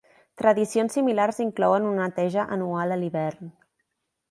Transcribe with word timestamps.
Tradicions 0.41 0.95
similars 0.97 1.41
inclouen 1.45 1.85
una 1.91 2.07
neteja 2.09 2.47
anual 2.57 2.97
a 2.97 2.99
l'hivern. 3.03 3.55